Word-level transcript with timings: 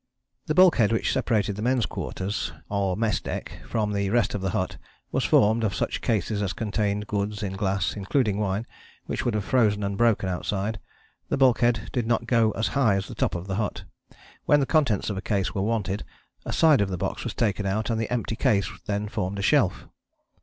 The 0.47 0.55
bulkhead 0.55 0.91
which 0.91 1.13
separated 1.13 1.55
the 1.55 1.61
men's 1.61 1.85
quarters, 1.85 2.51
or 2.69 2.97
mess 2.97 3.19
deck, 3.21 3.51
from 3.67 3.93
the 3.93 4.09
rest 4.09 4.33
of 4.33 4.41
the 4.41 4.49
hut, 4.49 4.77
was 5.11 5.23
formed 5.25 5.63
of 5.63 5.75
such 5.75 6.01
cases 6.01 6.41
as 6.41 6.53
contained 6.53 7.05
goods 7.05 7.43
in 7.43 7.53
glass, 7.53 7.95
including 7.95 8.39
wine, 8.39 8.65
which 9.05 9.25
would 9.25 9.35
have 9.35 9.43
frozen 9.45 9.83
and 9.83 9.99
broken 9.99 10.27
outside. 10.27 10.79
The 11.29 11.37
bulkhead 11.37 11.91
did 11.93 12.07
not 12.07 12.25
go 12.25 12.49
as 12.53 12.69
high 12.69 12.95
as 12.95 13.07
the 13.07 13.13
top 13.13 13.35
of 13.35 13.45
the 13.45 13.57
hut. 13.57 13.83
When 14.45 14.59
the 14.59 14.65
contents 14.65 15.11
of 15.11 15.17
a 15.17 15.21
case 15.21 15.53
were 15.53 15.61
wanted, 15.61 16.03
a 16.45 16.51
side 16.51 16.81
of 16.81 16.89
the 16.89 16.97
box 16.97 17.23
was 17.23 17.35
taken 17.35 17.67
out, 17.67 17.91
and 17.91 18.01
the 18.01 18.11
empty 18.11 18.35
case 18.35 18.71
then 18.87 19.07
formed 19.07 19.37
a 19.37 19.43
shelf. 19.43 19.85